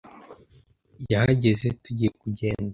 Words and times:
Yahageze 1.11 1.67
tugiye 1.83 2.09
kugenda. 2.21 2.69